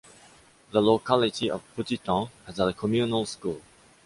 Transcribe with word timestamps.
The 0.71 0.81
locality 0.81 1.51
of 1.51 1.61
Petit-Han 1.75 2.27
has 2.47 2.57
a 2.57 2.73
communal 2.73 3.27
school. 3.27 3.61